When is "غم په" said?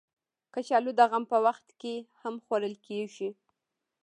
1.11-1.37